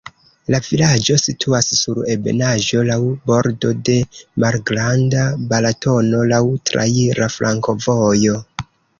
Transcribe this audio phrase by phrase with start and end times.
[0.53, 2.97] La vilaĝo situas sur ebenaĵo, laŭ
[3.31, 3.97] bordo de
[4.43, 8.39] Malgranda Balatono, laŭ traira flankovojo.